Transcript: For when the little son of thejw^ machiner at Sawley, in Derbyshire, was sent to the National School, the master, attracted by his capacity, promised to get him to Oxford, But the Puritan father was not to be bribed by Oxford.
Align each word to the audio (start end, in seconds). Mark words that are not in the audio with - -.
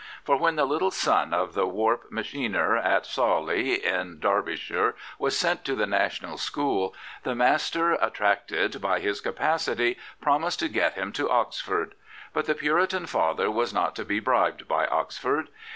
For 0.25 0.35
when 0.35 0.55
the 0.55 0.65
little 0.65 0.89
son 0.89 1.31
of 1.31 1.53
thejw^ 1.53 2.09
machiner 2.11 2.75
at 2.83 3.05
Sawley, 3.05 3.85
in 3.85 4.19
Derbyshire, 4.19 4.95
was 5.19 5.37
sent 5.37 5.63
to 5.65 5.75
the 5.75 5.85
National 5.85 6.39
School, 6.39 6.95
the 7.21 7.35
master, 7.35 7.91
attracted 7.91 8.81
by 8.81 8.99
his 8.99 9.21
capacity, 9.21 9.99
promised 10.19 10.57
to 10.61 10.69
get 10.69 10.93
him 10.95 11.11
to 11.11 11.29
Oxford, 11.29 11.93
But 12.33 12.47
the 12.47 12.55
Puritan 12.55 13.05
father 13.05 13.51
was 13.51 13.75
not 13.75 13.95
to 13.97 14.03
be 14.03 14.19
bribed 14.19 14.67
by 14.67 14.87
Oxford. 14.87 15.49